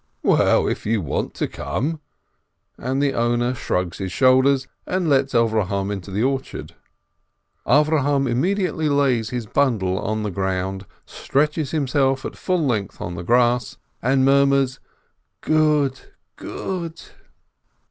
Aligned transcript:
"Well, 0.23 0.67
if 0.67 0.83
you 0.83 0.99
want 0.99 1.39
io 1.43 1.47
come!" 1.47 2.01
and 2.79 3.03
the 3.03 3.13
owner 3.13 3.53
shrugs 3.53 3.99
his 3.99 4.11
shoulders, 4.11 4.67
and 4.87 5.07
lets 5.07 5.35
Avrohom 5.35 5.91
into 5.91 6.09
the 6.09 6.23
orchard. 6.23 6.73
Avrohom 7.67 8.27
immediately 8.27 8.89
lays 8.89 9.29
his 9.29 9.45
bundle 9.45 9.99
on 9.99 10.23
the 10.23 10.31
ground, 10.31 10.87
stretches 11.05 11.69
himself 11.69 12.25
out 12.25 12.35
full 12.35 12.65
length 12.65 12.99
on 12.99 13.13
the 13.13 13.21
grass, 13.21 13.77
and 14.01 14.25
mur 14.25 14.47
murs, 14.47 14.79
"Good! 15.39 15.99
good 16.35 16.99